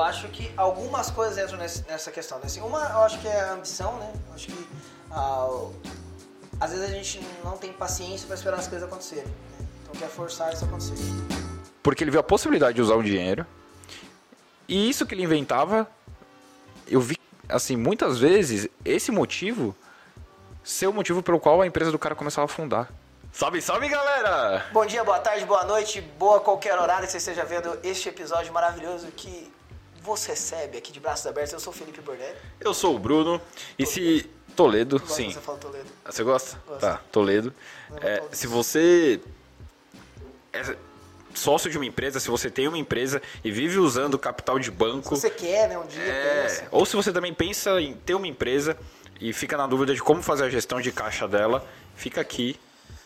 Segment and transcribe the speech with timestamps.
[0.00, 2.38] eu acho que algumas coisas entram nessa questão.
[2.38, 2.44] Né?
[2.46, 4.10] Assim, uma, eu acho que é a ambição, né?
[4.28, 4.66] Eu acho que
[5.10, 5.68] ah,
[6.58, 9.26] às vezes a gente não tem paciência para esperar as coisas acontecerem.
[9.26, 9.66] Né?
[9.82, 10.94] Então quer forçar isso a acontecer.
[11.82, 13.46] Porque ele viu a possibilidade de usar o dinheiro.
[14.66, 15.86] E isso que ele inventava,
[16.86, 17.16] eu vi,
[17.48, 19.76] assim, muitas vezes, esse motivo
[20.64, 22.88] ser o motivo pelo qual a empresa do cara começava a afundar.
[23.32, 24.66] Salve, salve, galera!
[24.72, 28.52] Bom dia, boa tarde, boa noite, boa qualquer horário que você esteja vendo este episódio
[28.52, 29.50] maravilhoso que
[30.02, 31.52] você recebe aqui de braços abertos.
[31.52, 32.36] Eu sou o Felipe Bordelli.
[32.60, 33.40] Eu sou o Bruno.
[33.78, 34.28] E se...
[34.56, 35.30] Toledo, Gosto sim.
[35.30, 35.86] Você fala Toledo.
[36.04, 36.60] Você gosta?
[36.66, 36.80] Gosto.
[36.80, 37.54] Tá, Toledo.
[38.02, 38.36] É, Toledo.
[38.36, 39.20] se você
[40.52, 40.76] é
[41.34, 45.14] sócio de uma empresa, se você tem uma empresa e vive usando capital de banco...
[45.14, 46.68] Se você quer, né, um dia, É, pensa.
[46.72, 48.76] ou se você também pensa em ter uma empresa
[49.20, 52.58] e fica na dúvida de como fazer a gestão de caixa dela, fica aqui,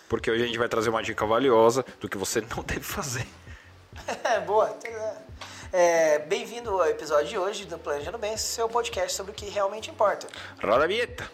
[0.08, 3.26] porque hoje a gente vai trazer uma dica valiosa do que você não deve fazer.
[4.24, 4.76] É, boa.
[5.76, 9.90] É, Bem-vindo ao episódio de hoje do Planejando Bem, seu podcast sobre o que realmente
[9.90, 10.28] importa.
[10.62, 11.28] Roda a vinheta.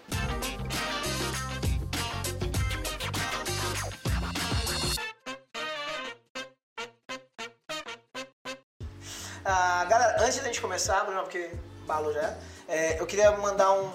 [9.45, 11.51] Ah, galera, antes da gente começar, Bruno, porque
[11.87, 12.35] balou já,
[12.67, 13.93] é, eu queria mandar um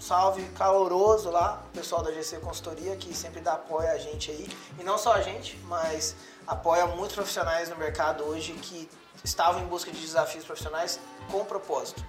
[0.00, 4.48] salve caloroso lá, pro pessoal da GC Consultoria, que sempre dá apoio a gente aí.
[4.80, 8.88] E não só a gente, mas apoia muitos profissionais no mercado hoje que
[9.24, 12.04] estavam em busca de desafios profissionais com propósito.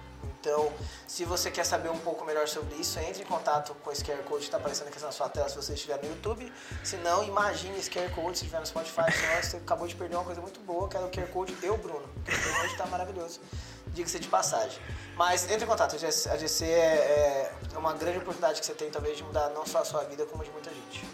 [0.46, 0.72] Então,
[1.08, 4.18] se você quer saber um pouco melhor sobre isso, entre em contato com esse QR
[4.18, 6.52] Code que está aparecendo aqui na sua tela se você estiver no YouTube.
[6.84, 10.14] Se não, imagine esse QR Code se estiver no Spotify, senão você acabou de perder
[10.14, 12.08] uma coisa muito boa, que era o QR Code Eu Bruno.
[12.24, 13.40] que hoje está maravilhoso.
[13.88, 14.80] Diga-se de passagem.
[15.16, 19.16] Mas entre em contato, a GC, é, é uma grande oportunidade que você tem, talvez,
[19.16, 21.04] de mudar não só a sua vida, como a de muita gente.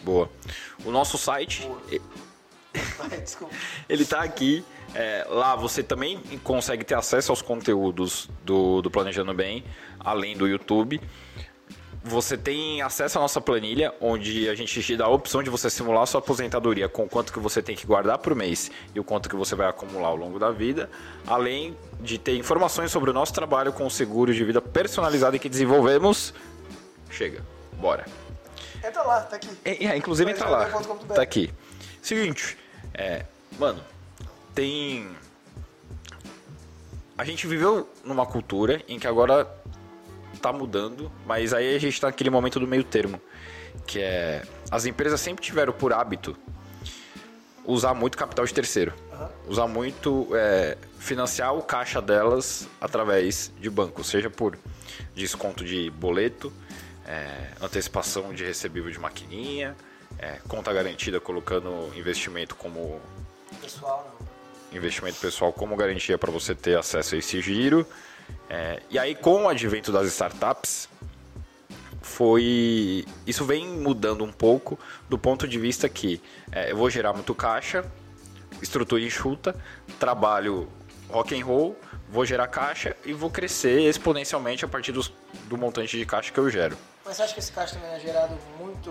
[0.00, 0.30] Boa.
[0.84, 1.80] O nosso site, Boa.
[3.88, 4.64] ele tá aqui.
[4.98, 9.62] É, lá você também consegue ter acesso aos conteúdos do, do Planejando Bem,
[10.00, 10.98] além do YouTube.
[12.02, 15.68] Você tem acesso à nossa planilha, onde a gente te dá a opção de você
[15.68, 19.00] simular a sua aposentadoria com o quanto que você tem que guardar por mês e
[19.00, 20.88] o quanto que você vai acumular ao longo da vida,
[21.26, 25.48] além de ter informações sobre o nosso trabalho com o seguro de vida personalizado que
[25.48, 26.32] desenvolvemos.
[27.10, 28.06] Chega, bora.
[28.82, 29.50] Entra lá, tá aqui.
[29.62, 30.70] É, é, inclusive entra lá.
[31.14, 31.52] Tá aqui.
[32.00, 32.56] Seguinte,
[32.94, 33.26] é,
[33.58, 33.82] mano,
[34.56, 35.06] tem.
[37.16, 39.46] A gente viveu numa cultura em que agora
[40.40, 43.20] tá mudando, mas aí a gente tá naquele momento do meio termo,
[43.86, 46.36] que é as empresas sempre tiveram por hábito
[47.64, 48.92] usar muito capital de terceiro,
[49.46, 54.58] usar muito é, financiar o caixa delas através de banco, seja por
[55.14, 56.52] desconto de boleto,
[57.06, 59.76] é, antecipação de recebível de maquininha,
[60.18, 63.00] é, conta garantida colocando investimento como
[63.60, 64.25] Pessoal, não.
[64.76, 67.86] Investimento pessoal como garantia para você ter acesso a esse giro.
[68.48, 70.88] É, e aí, com o advento das startups,
[72.02, 74.78] foi isso vem mudando um pouco
[75.08, 76.20] do ponto de vista que
[76.52, 77.84] é, eu vou gerar muito caixa,
[78.62, 79.54] estrutura enxuta,
[79.98, 80.68] trabalho
[81.08, 81.76] rock and roll,
[82.08, 85.12] vou gerar caixa e vou crescer exponencialmente a partir dos-
[85.48, 86.76] do montante de caixa que eu gero.
[87.04, 88.90] Mas você acha que esse caixa também é gerado muito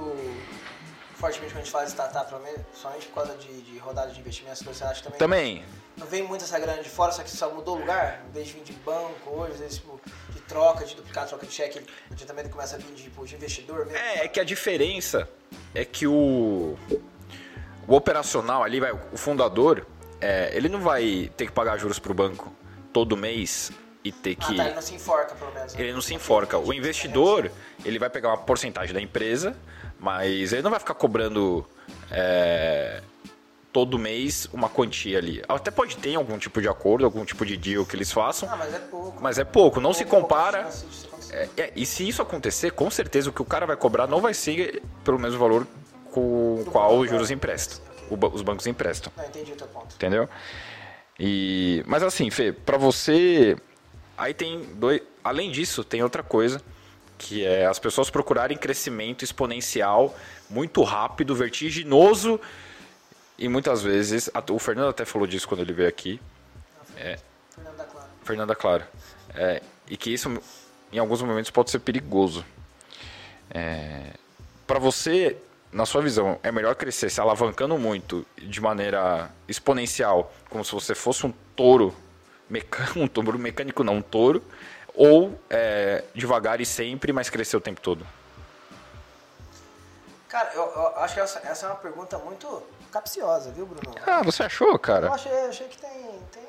[1.16, 4.20] fortemente quando a gente faz startup, pelo menos, somente por causa de, de rodada de
[4.20, 4.62] investimentos?
[4.62, 5.66] Você acha que também, Também,
[5.98, 8.24] não vem muito essa grana de fora, só que só mudou o lugar?
[8.30, 10.00] Em vez de vir de banco hoje, vezes tipo,
[10.30, 13.36] de troca, de duplicar, troca de cheque, o adiantamento começa a vir de, tipo, de
[13.36, 13.98] investidor mesmo?
[13.98, 15.28] É, é que a diferença
[15.74, 16.78] é que o,
[17.88, 19.86] o operacional ali, vai, o fundador,
[20.20, 22.54] é, ele não vai ter que pagar juros para o banco
[22.92, 23.72] todo mês
[24.06, 24.56] e ter Ah, que.
[24.56, 25.74] tá, ele não se enforca, pelo menos.
[25.74, 25.82] né?
[25.82, 26.58] Ele não se enforca.
[26.60, 27.52] O investidor,
[27.84, 29.58] ele vai pegar uma porcentagem da empresa,
[30.00, 31.66] mas ele não vai ficar cobrando
[32.12, 33.02] é,
[33.74, 35.42] todo mês uma quantia ali.
[35.50, 38.56] Até pode ter algum tipo de acordo, algum tipo de deal que eles façam, Ah,
[38.56, 39.22] mas é pouco.
[39.24, 39.82] mas é pouco.
[39.82, 40.64] Não se Pouco, compara.
[40.64, 41.36] pouco, se acontecer.
[41.58, 44.22] É, é, e se isso acontecer, com certeza o que o cara vai cobrar não
[44.22, 45.66] vai ser pelo mesmo valor
[46.12, 47.84] com o qual os juros emprestam.
[48.10, 49.12] os bancos emprestam.
[49.18, 49.96] Não, entendi o teu ponto.
[49.96, 50.30] Entendeu?
[51.20, 53.58] E, mas assim, Fê, pra você.
[54.18, 55.02] Aí tem dois.
[55.24, 56.62] Além disso, tem outra coisa.
[57.18, 60.14] Que é as pessoas procurarem crescimento exponencial,
[60.50, 62.40] muito rápido, vertiginoso.
[63.38, 64.30] E muitas vezes.
[64.34, 66.20] a- O Fernando até falou disso quando ele veio aqui.
[66.98, 67.18] É,
[67.54, 68.10] Fernando da Clara.
[68.24, 68.90] Fernanda Clara.
[69.34, 70.42] É, e que isso,
[70.92, 72.46] em alguns momentos, pode ser perigoso.
[73.50, 74.12] É,
[74.66, 75.38] para você,
[75.72, 80.96] na sua visão, é melhor crescer se alavancando muito de maneira exponencial, como se você
[80.96, 81.96] fosse um touro,
[82.50, 84.44] mecânico, um touro mecânico não, um touro,
[84.94, 88.06] ou é, devagar e sempre, mas crescer o tempo todo?
[90.30, 92.62] Cara, eu, eu acho que essa, essa é uma pergunta muito
[92.92, 93.96] capciosa, viu, Bruno?
[94.06, 95.12] Ah, você achou, Eu cara?
[95.12, 96.44] achei, achei que tem, tem,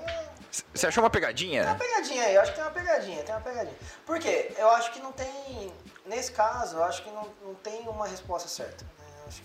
[0.75, 1.75] Você achou uma tem uma pegadinha?
[1.75, 3.76] pegadinha aí, eu acho que tem uma pegadinha, tem uma pegadinha.
[4.04, 4.52] Por quê?
[4.56, 5.72] Eu acho que não tem,
[6.04, 8.84] nesse caso, eu acho que não, não tem uma resposta certa.
[8.84, 8.90] né?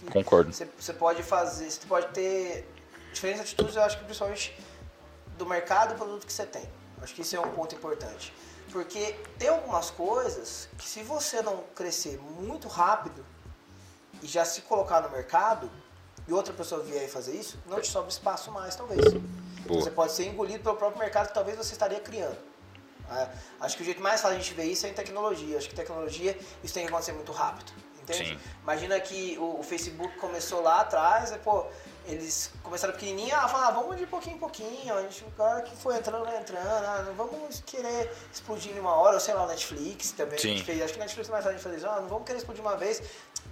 [0.05, 0.53] Eu Concordo.
[0.53, 2.67] Você, você pode fazer, você pode ter
[3.13, 4.57] diferentes atitudes, eu acho que principalmente
[5.41, 6.69] do mercado e do produto que você tem.
[7.01, 8.31] Acho que isso é um ponto importante.
[8.71, 13.25] Porque tem algumas coisas que se você não crescer muito rápido
[14.21, 15.69] e já se colocar no mercado
[16.27, 19.01] e outra pessoa vier e fazer isso, não te sobra espaço mais, talvez.
[19.65, 19.81] Boa.
[19.81, 22.37] você pode ser engolido pelo próprio mercado que talvez você estaria criando.
[23.09, 23.29] É,
[23.59, 25.57] acho que o jeito mais fácil de a gente ver isso é em tecnologia.
[25.57, 27.73] Acho que tecnologia, isso tem que acontecer muito rápido.
[28.01, 28.29] Entende?
[28.29, 28.39] Sim.
[28.63, 31.65] Imagina que o, o Facebook começou lá atrás, e, pô,
[32.05, 35.61] eles começaram pequenininho, ah, falaram, ah, vamos de pouquinho em pouquinho, a gente, o cara
[35.61, 39.33] que foi entrando, vai entrando, ah, não vamos querer explodir em uma hora, ou sei
[39.33, 42.01] lá, o Netflix também, fez, acho que o Netflix mais fácil de fazer isso, ah,
[42.01, 43.01] não vamos querer explodir uma vez,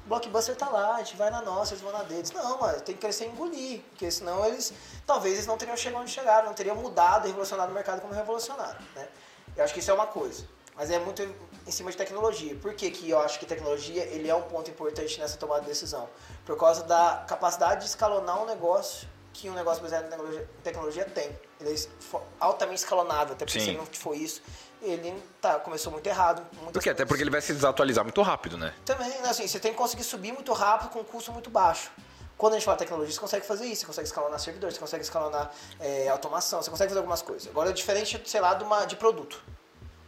[0.05, 2.31] Blockbuster tá lá, a gente vai na nossa, eles vão na deles.
[2.31, 4.73] Não, mano, tem que crescer e engolir, porque senão eles,
[5.05, 8.13] talvez eles não teriam chegado onde chegaram, não teriam mudado e revolucionado o mercado como
[8.13, 9.07] revolucionaram, né?
[9.55, 10.47] Eu acho que isso é uma coisa,
[10.79, 11.21] mas é muito
[11.67, 12.55] em cima de tecnologia.
[12.55, 15.67] Por que, que eu acho que tecnologia ele é um ponto importante nessa tomada de
[15.67, 16.09] decisão?
[16.45, 21.05] Por causa da capacidade de escalonar um negócio que um negócio baseado em tecnologia, tecnologia
[21.05, 21.37] tem.
[21.59, 23.73] Ele é altamente escalonável, até porque Sim.
[23.73, 24.41] se não for isso,
[24.81, 26.47] ele tá, começou muito errado.
[26.71, 28.73] Porque até porque ele vai se desatualizar muito rápido, né?
[28.85, 31.91] Também, né, assim, você tem que conseguir subir muito rápido com um custo muito baixo.
[32.37, 34.79] Quando a gente fala de tecnologia, você consegue fazer isso, você consegue escalonar servidores, você
[34.79, 37.49] consegue escalonar é, automação, você consegue fazer algumas coisas.
[37.49, 39.43] Agora é diferente, sei lá, de, uma, de produto.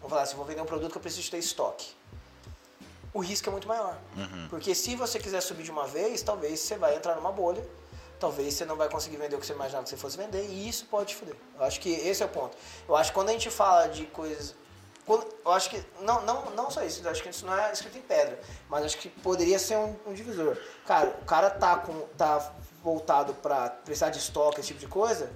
[0.01, 1.93] Vamos falar assim, vou vender um produto que eu preciso ter estoque.
[3.13, 3.97] O risco é muito maior.
[4.49, 7.63] Porque se você quiser subir de uma vez, talvez você vai entrar numa bolha,
[8.19, 10.67] talvez você não vai conseguir vender o que você imaginava que você fosse vender, e
[10.67, 11.35] isso pode te fuder.
[11.57, 12.57] Eu acho que esse é o ponto.
[12.87, 14.55] Eu acho que quando a gente fala de coisas
[15.05, 17.71] quando- eu acho que não, não, não só isso, eu acho que isso não é
[17.73, 18.39] escrito em pedra,
[18.69, 20.55] mas acho que poderia ser um, um divisor.
[20.85, 22.53] Cara, o cara tá com tá
[22.83, 25.29] voltado para precisar de estoque, esse tipo de coisa,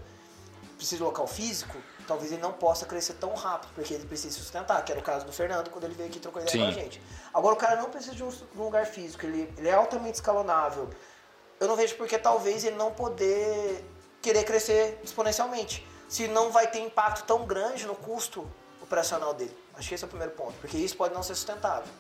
[0.78, 1.76] precisa de local físico,
[2.06, 5.04] talvez ele não possa crescer tão rápido, porque ele precisa se sustentar, que era o
[5.04, 7.02] caso do Fernando quando ele veio aqui trocar ideia com a gente.
[7.34, 10.16] Agora o cara não precisa de um, de um lugar físico, ele, ele é altamente
[10.16, 10.90] escalonável.
[11.60, 13.84] Eu não vejo porque talvez ele não poder
[14.22, 18.50] querer crescer exponencialmente, se não vai ter impacto tão grande no custo
[18.82, 19.56] operacional dele.
[19.76, 21.92] Acho que esse é o primeiro ponto, porque isso pode não ser sustentável.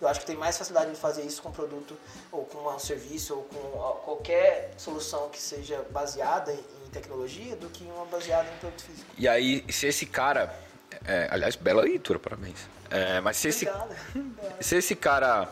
[0.00, 1.96] Eu acho que tem mais facilidade de fazer isso com um produto,
[2.32, 7.84] ou com um serviço, ou com qualquer solução que seja baseada em tecnologia, do que
[7.84, 9.06] uma baseada em produto físico.
[9.18, 10.54] E aí, se esse cara.
[11.04, 12.58] é, aliás, bela leitura, parabéns.
[12.90, 13.68] É, mas se esse,
[14.60, 15.48] se esse cara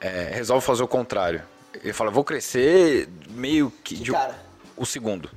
[0.00, 1.42] é, resolve fazer o contrário,
[1.82, 3.96] ele fala, vou crescer meio que.
[3.96, 4.36] Que de- cara?
[4.76, 5.30] O segundo.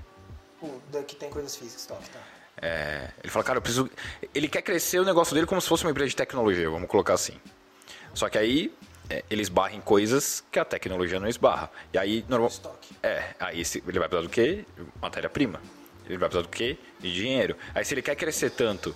[0.62, 2.20] O da- que tem coisas físicas, top, tá?
[2.62, 3.90] É, ele fala, cara, eu preciso.
[4.34, 7.14] Ele quer crescer o negócio dele como se fosse uma empresa de tecnologia, vamos colocar
[7.14, 7.40] assim.
[8.14, 8.74] Só que aí
[9.10, 11.69] é, ele esbarra em coisas que a tecnologia não esbarra.
[11.94, 12.50] E aí, normal.
[12.50, 12.96] Estoque.
[13.04, 14.66] É, aí ele vai precisar do quê?
[15.02, 15.62] Matéria-prima.
[16.06, 16.78] Ele vai precisar do quê?
[17.00, 17.56] De dinheiro.
[17.74, 18.96] Aí se ele quer crescer tanto,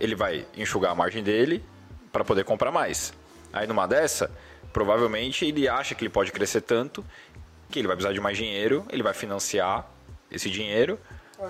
[0.00, 1.64] ele vai enxugar a margem dele
[2.12, 3.12] para poder comprar mais.
[3.52, 4.30] Aí numa dessa,
[4.72, 7.04] provavelmente ele acha que ele pode crescer tanto
[7.70, 9.88] que ele vai precisar de mais dinheiro, ele vai financiar
[10.30, 10.98] esse dinheiro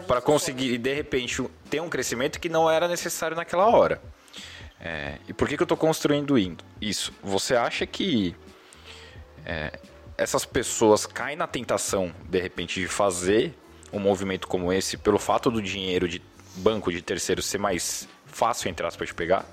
[0.06, 4.00] para conseguir de repente ter um crescimento que não era necessário naquela hora.
[4.84, 7.10] É, e por que, que eu estou construindo in- isso?
[7.22, 8.36] Você acha que
[9.46, 9.78] é,
[10.18, 13.54] essas pessoas caem na tentação, de repente, de fazer
[13.90, 16.20] um movimento como esse pelo fato do dinheiro de
[16.56, 19.46] banco de terceiro ser mais fácil, entre aspas, de pegar?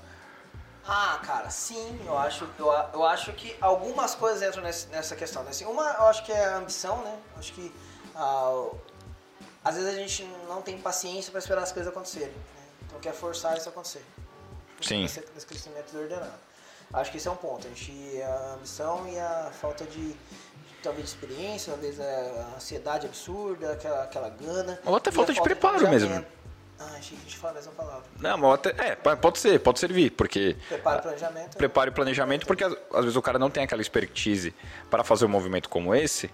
[0.86, 5.42] Ah, cara, sim, eu acho, eu, eu acho que algumas coisas entram nesse- nessa questão.
[5.44, 5.50] Né?
[5.50, 7.16] Assim, uma, eu acho que é a ambição, né?
[7.34, 7.72] Eu Acho que
[8.16, 8.66] ah,
[9.64, 12.28] às vezes a gente não tem paciência para esperar as coisas acontecerem.
[12.28, 12.62] Né?
[12.86, 14.04] Então quer forçar isso a acontecer.
[14.82, 15.04] Sim.
[15.04, 16.32] Esse, esse crescimento desordenado.
[16.92, 17.66] Acho que esse é um ponto.
[17.66, 20.16] A gente, a ambição e a falta de, de,
[20.82, 24.78] talvez de experiência, talvez a ansiedade absurda, aquela, aquela gana.
[24.84, 26.10] Ou até e a falta de preparo planejamento.
[26.20, 26.26] mesmo.
[26.78, 28.02] Ah, achei que a gente fala a mesma palavra.
[28.18, 31.56] Não, mas até, é, pode ser, pode servir, porque Preparo e planejamento.
[31.56, 34.52] preparo e planejamento, porque às, às vezes o cara não tem aquela expertise
[34.90, 36.28] para fazer um movimento como esse.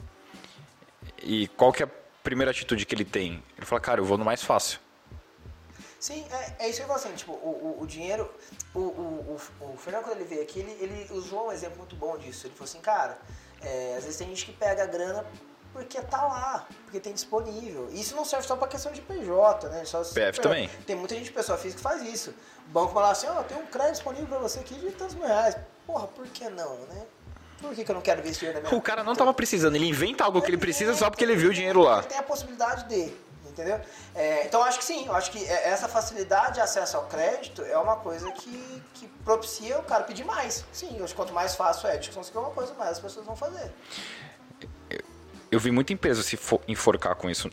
[1.23, 1.91] E qual que é a
[2.25, 3.43] primeira atitude que ele tem?
[3.57, 4.81] Ele fala, cara, eu vou no mais fácil.
[5.99, 8.31] Sim, é, é isso que eu falo assim, tipo, o, o, o dinheiro,
[8.75, 11.97] o, o, o, o Fernando quando ele veio aqui, ele, ele usou um exemplo muito
[11.97, 12.47] bom disso.
[12.47, 13.19] Ele falou assim, cara,
[13.61, 15.27] é, às vezes tem gente que pega a grana
[15.73, 17.89] porque tá lá, porque tem disponível.
[17.93, 19.85] Isso não serve só pra questão de PJ, né?
[19.85, 20.69] Só PF também.
[20.87, 22.35] Tem muita gente, pessoa física, que faz isso.
[22.69, 25.27] O banco fala assim, ó, tem um crédito disponível pra você aqui de tantos mil
[25.27, 25.57] reais.
[25.87, 27.07] Porra, por que não, né?
[27.61, 29.35] Por que, que eu não quero ver esse dinheiro na minha O cara não tava
[29.35, 31.99] precisando, ele inventa algo que ele precisa só porque ele viu o dinheiro lá.
[31.99, 33.13] Ele tem a possibilidade de,
[33.59, 33.81] entendeu?
[34.15, 37.63] É, então acho que sim, eu acho que é- essa facilidade de acesso ao crédito
[37.63, 40.65] é uma coisa que, que propicia o cara pedir mais.
[40.73, 43.73] Sim, que quanto mais fácil é de conseguir uma coisa, mais as pessoas vão fazer.
[45.51, 47.51] eu vi muita empresa se fo- enforcar com isso.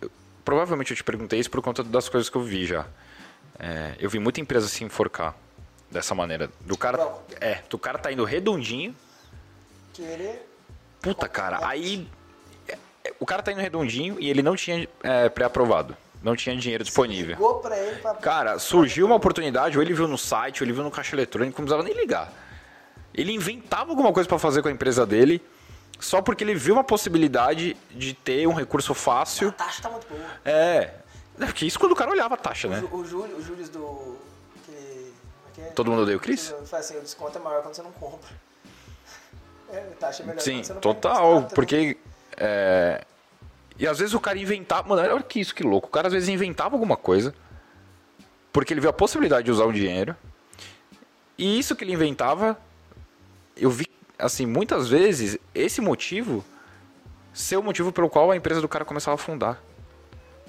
[0.00, 0.10] Eu-
[0.44, 2.86] provavelmente eu te perguntei isso por conta das coisas que eu vi já.
[3.58, 5.34] É, eu vi muita empresa se enforcar
[5.90, 6.50] dessa maneira.
[6.60, 7.22] Do cara, Bom.
[7.40, 8.94] é, do cara tá indo redondinho.
[9.92, 10.50] Querer.
[11.00, 12.15] Puta, cara, aí é, é,
[13.18, 15.96] o cara tá indo redondinho e ele não tinha é, pré-aprovado.
[16.22, 17.36] Não tinha dinheiro disponível.
[17.36, 18.14] Ligou pra ele pra.
[18.14, 21.60] Cara, surgiu uma oportunidade, ou ele viu no site, ou ele viu no caixa eletrônico,
[21.60, 22.32] não precisava nem ligar.
[23.14, 25.40] Ele inventava alguma coisa pra fazer com a empresa dele,
[26.00, 29.52] só porque ele viu uma possibilidade de ter um recurso A fácil.
[29.52, 30.20] taxa tá muito boa.
[30.44, 30.94] É.
[31.38, 32.82] É porque isso quando o cara olhava a taxa, né?
[32.90, 34.16] O, Júlio, o Júlio do.
[34.64, 35.12] Que,
[35.54, 35.64] que é?
[35.66, 38.28] Todo mundo odeia o Fala assim, o desconto é maior quando você não compra.
[39.68, 41.36] É, a taxa é melhor Sim, quando você não total.
[41.38, 41.96] emprestado Porque.
[42.36, 43.04] É,
[43.78, 44.88] E às vezes o cara inventava.
[44.88, 45.88] Mano, olha que isso que louco.
[45.88, 47.34] O cara às vezes inventava alguma coisa.
[48.52, 50.16] Porque ele viu a possibilidade de usar o dinheiro.
[51.36, 52.58] E isso que ele inventava,
[53.56, 53.86] eu vi,
[54.18, 56.42] assim, muitas vezes, esse motivo
[57.32, 59.60] ser o motivo pelo qual a empresa do cara começava a afundar.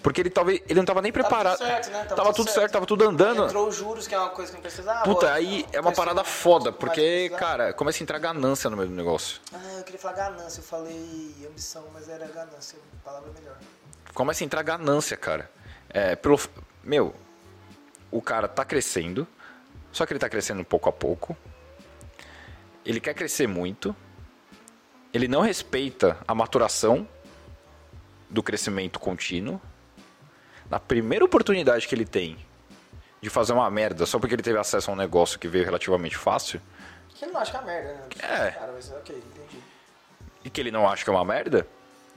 [0.01, 0.61] Porque ele talvez.
[0.67, 1.57] Ele não tava nem Tava preparado.
[1.57, 2.03] tudo certo, né?
[2.05, 3.45] Tava, tudo certo, tava tudo andando.
[3.45, 5.03] Entrou os juros, que é uma coisa que não precisava.
[5.03, 8.77] Puta, ó, aí não é uma parada foda, porque, cara, começa a entrar ganância no
[8.77, 9.41] meio do negócio.
[9.53, 13.57] Ah, eu queria falar ganância, eu falei ambição, mas era ganância, palavra melhor.
[14.13, 15.49] começa a entrar ganância, cara.
[15.89, 16.39] É, pelo,
[16.83, 17.15] meu,
[18.11, 19.27] o cara tá crescendo,
[19.91, 21.35] só que ele tá crescendo pouco a pouco.
[22.85, 23.95] Ele quer crescer muito.
[25.13, 27.07] Ele não respeita a maturação
[28.29, 29.59] do crescimento contínuo.
[30.69, 32.37] Na primeira oportunidade que ele tem
[33.21, 36.15] de fazer uma merda só porque ele teve acesso a um negócio que veio relativamente
[36.15, 36.61] fácil
[37.15, 38.01] Que ele não acha que é merda, né?
[38.19, 38.51] É.
[38.51, 38.91] Cara, mas
[40.47, 41.67] e que ele não acha que é uma merda,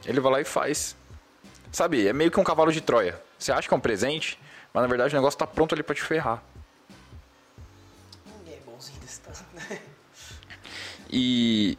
[0.05, 0.97] ele vai lá e faz.
[1.73, 3.21] Sabe, é meio que um cavalo de Troia.
[3.37, 4.39] Você acha que é um presente,
[4.73, 6.41] mas na verdade o negócio tá pronto ali pra te ferrar.
[8.39, 9.81] Ninguém é bonzinho desse tanto, né?
[11.11, 11.77] E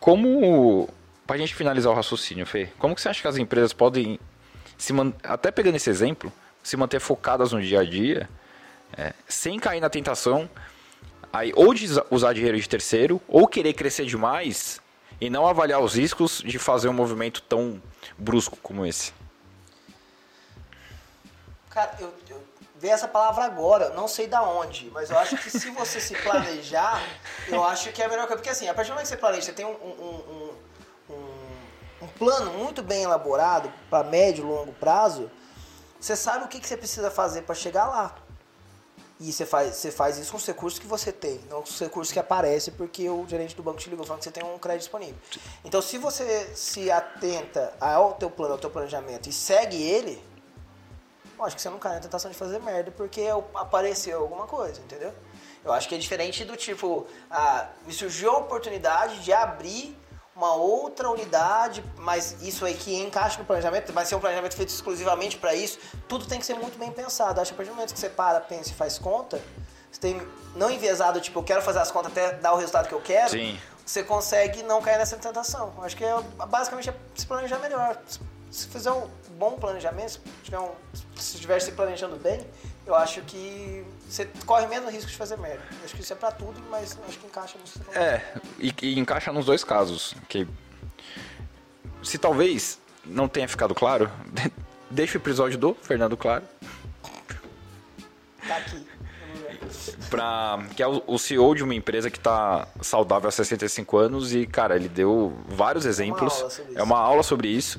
[0.00, 0.88] como
[1.24, 4.18] pra gente finalizar o raciocínio, Fê, como que você acha que as empresas podem
[4.78, 5.12] se man...
[5.22, 6.32] até pegando esse exemplo,
[6.62, 8.28] se manter focadas no dia a dia,
[8.96, 10.48] é, sem cair na tentação
[11.32, 14.80] aí ou de usa- usar dinheiro de terceiro ou querer crescer demais
[15.20, 17.82] e não avaliar os riscos de fazer um movimento tão
[18.16, 19.12] brusco como esse?
[21.68, 22.48] Cara, eu, eu
[22.86, 27.02] essa palavra agora, não sei da onde, mas eu acho que se você se planejar,
[27.48, 28.36] eu acho que é a melhor coisa.
[28.36, 30.47] Porque assim, a partir do momento que você planeja, você tem um, um, um
[32.18, 35.30] plano muito bem elaborado para médio e longo prazo,
[36.00, 38.14] você sabe o que, que você precisa fazer para chegar lá.
[39.20, 41.80] E você faz, você faz isso com os recursos que você tem, não com os
[41.80, 44.58] recursos que aparecem porque o gerente do banco te ligou falando que você tem um
[44.58, 45.16] crédito disponível.
[45.64, 50.22] Então, se você se atenta ao teu plano, ao teu planejamento e segue ele,
[51.36, 54.80] eu acho que você não cai na tentação de fazer merda porque apareceu alguma coisa,
[54.80, 55.12] entendeu?
[55.64, 59.96] Eu acho que é diferente do tipo, ah, me surgiu a oportunidade de abrir
[60.38, 64.68] uma outra unidade, mas isso aí que encaixa no planejamento, vai ser um planejamento feito
[64.68, 67.40] exclusivamente para isso, tudo tem que ser muito bem pensado.
[67.40, 69.42] Acho que a partir do momento que você para, pensa e faz conta,
[69.90, 70.22] você tem
[70.54, 73.30] não enviesado, tipo, eu quero fazer as contas até dar o resultado que eu quero,
[73.30, 73.58] Sim.
[73.84, 75.74] você consegue não cair nessa tentação.
[75.82, 76.14] Acho que é,
[76.48, 78.00] basicamente é se planejar melhor.
[78.48, 80.70] Se fizer um bom planejamento, se tiver, um,
[81.16, 82.46] se estiver se planejando bem,
[82.88, 85.62] eu acho que você corre menos risco de fazer merda.
[85.84, 88.02] Acho que isso é pra tudo, mas acho que encaixa falou.
[88.02, 90.14] É, e, e encaixa nos dois casos.
[90.26, 90.48] Que
[92.02, 94.10] se talvez não tenha ficado claro,
[94.90, 96.44] deixa o episódio do Fernando Claro,
[98.46, 98.86] Tá aqui.
[100.08, 104.46] Pra, que é o, CEO de uma empresa que tá saudável há 65 anos e,
[104.46, 106.32] cara, ele deu vários exemplos.
[106.32, 107.78] sobre é uma aula sobre isso.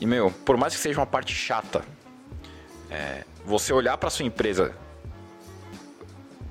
[0.00, 1.84] E, meu, por mais que seja uma parte chata,
[2.90, 4.74] é, você olhar pra sua empresa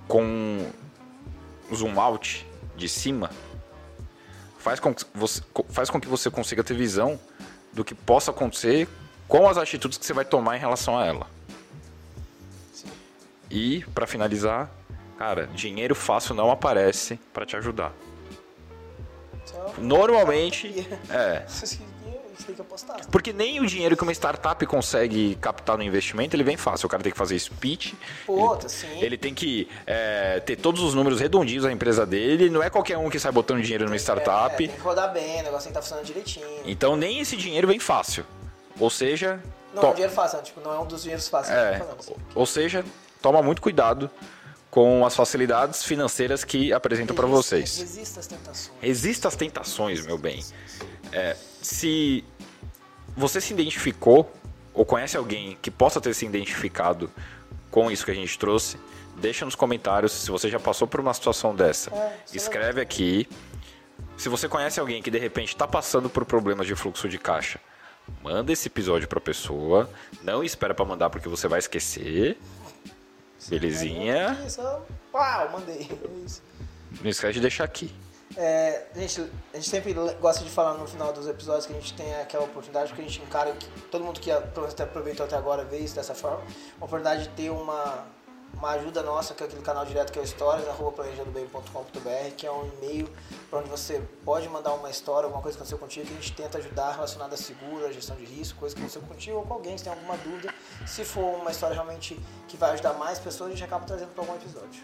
[0.08, 0.66] com
[1.74, 3.30] zoom out de cima
[4.58, 7.20] faz com que você, faz com que você consiga ter visão
[7.74, 8.88] do que possa acontecer
[9.28, 11.28] com as atitudes que você vai tomar em relação a ela.
[12.74, 12.88] Sim.
[13.52, 14.72] E, pra finalizar,
[15.18, 17.92] cara, dinheiro fácil não aparece pra te ajudar.
[19.44, 21.46] Então, Normalmente, é.
[22.38, 22.98] Isso tem que apostar.
[23.10, 26.86] Porque nem o dinheiro que uma startup consegue captar no investimento, ele vem fácil.
[26.88, 29.00] O cara tem que fazer speech, Puta, sim.
[29.02, 32.50] ele tem que é, ter todos os números redondinhos da empresa dele.
[32.50, 34.58] Não é qualquer um que sai botando dinheiro numa É, startup.
[34.58, 36.46] tem que rodar bem, o negócio tem que estar funcionando direitinho.
[36.66, 38.26] Então nem esse dinheiro vem fácil.
[38.80, 39.42] Ou seja,
[39.74, 41.58] Não to- é um dinheiro fácil, tipo, não é um dos dinheiros fáceis.
[41.58, 42.14] é, falando, assim.
[42.34, 42.84] ou seja,
[43.22, 44.10] toma muito cuidado
[44.70, 47.78] com as facilidades financeiras que apresentam para vocês.
[47.78, 48.72] Resista às tentações.
[48.82, 50.44] Resista às tentações, meu bem.
[51.16, 52.26] É, se
[53.16, 54.30] você se identificou
[54.74, 57.10] ou conhece alguém que possa ter se identificado
[57.72, 58.78] com isso que a gente trouxe,
[59.16, 61.90] deixa nos comentários se você já passou por uma situação dessa.
[61.96, 63.30] É, é Escreve aqui.
[64.18, 67.62] Se você conhece alguém que de repente está passando por problemas de fluxo de caixa,
[68.22, 69.90] manda esse episódio para a pessoa.
[70.22, 72.38] Não espera para mandar porque você vai esquecer.
[73.48, 74.38] Belezinha.
[75.14, 75.90] Uau, mandei.
[75.90, 77.02] É.
[77.02, 77.94] Não esquece de deixar aqui.
[78.38, 81.94] É, gente, a gente sempre gosta de falar no final dos episódios que a gente
[81.94, 85.78] tem aquela oportunidade, porque a gente encara que todo mundo que aproveitou até agora vê
[85.78, 86.42] isso dessa forma,
[86.78, 88.06] uma oportunidade de ter uma,
[88.54, 91.06] uma ajuda nossa, que é aquele canal direto que é o stories, arroba
[92.36, 93.10] que é um e-mail
[93.50, 96.34] para onde você pode mandar uma história, alguma coisa que aconteceu contigo, que a gente
[96.34, 99.54] tenta ajudar relacionada a seguro, a gestão de risco, coisa que aconteceu contigo ou com
[99.54, 100.54] alguém, se tem alguma dúvida.
[100.86, 104.24] Se for uma história realmente que vai ajudar mais pessoas, a gente acaba trazendo para
[104.24, 104.84] algum episódio.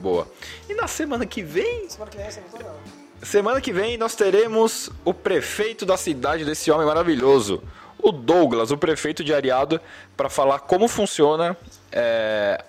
[0.00, 0.26] Boa.
[0.68, 1.88] E na semana que vem?
[1.88, 2.76] Semana que vem é muito legal.
[3.22, 7.62] Semana que vem nós teremos o prefeito da cidade desse homem maravilhoso,
[7.98, 9.78] o Douglas, o prefeito de Ariado,
[10.16, 11.54] para falar como funciona
[11.92, 12.64] é,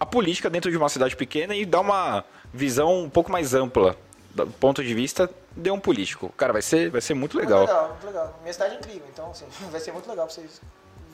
[0.00, 3.96] a política dentro de uma cidade pequena e dar uma visão um pouco mais ampla
[4.34, 6.28] do ponto de vista de um político.
[6.36, 7.58] Cara, vai ser, vai ser muito legal.
[7.58, 8.38] Muito legal, muito legal.
[8.42, 10.60] Minha cidade é incrível, então assim, vai ser muito legal para vocês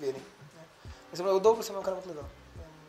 [0.00, 0.22] verem.
[1.18, 1.30] né?
[1.30, 2.24] O Douglas é um cara muito legal.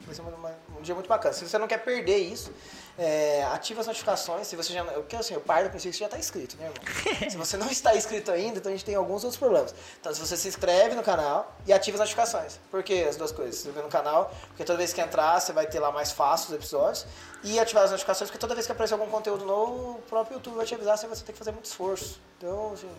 [0.06, 1.34] Vai ser uma- um dia muito bacana.
[1.34, 2.52] Se você não quer perder isso,
[2.98, 4.48] é, ative as notificações.
[4.48, 6.66] Se você já, porque assim, eu paro do princípio que você já está inscrito, né,
[6.66, 7.30] irmão?
[7.30, 9.74] se você não está inscrito ainda, então a gente tem alguns outros problemas.
[10.00, 12.60] Então, se você se inscreve no canal e ativa as notificações.
[12.70, 13.56] Por que as duas coisas?
[13.56, 16.50] Se inscrever no canal, porque toda vez que entrar, você vai ter lá mais fácil
[16.50, 17.06] os episódios.
[17.44, 20.56] E ativar as notificações, porque toda vez que aparecer algum conteúdo novo, o próprio YouTube
[20.58, 22.20] vai te avisar sem você ter que fazer muito esforço.
[22.38, 22.90] Então, assim,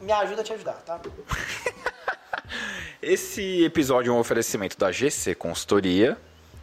[0.00, 1.00] me ajuda a te ajudar, tá?
[3.02, 6.16] Esse episódio é um oferecimento da GC Consultoria,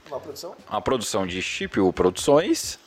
[0.07, 2.79] Uma produção, uma produção de Chip U Produções,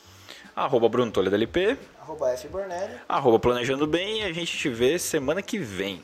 [0.54, 2.48] arroba Bruno Toledo LP, arroba F.
[2.48, 2.94] Bornelli.
[3.08, 6.02] arroba Planejando Bem e a gente te vê semana que vem.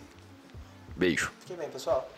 [0.96, 1.32] Beijo.
[1.40, 2.08] Fiquem bem, pessoal.